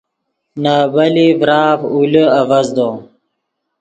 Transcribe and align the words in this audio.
نے 0.61 0.71
ابیلی 0.85 1.27
ڤرآف 1.39 1.79
اولے 1.93 2.23
آڤزدو 2.39 2.89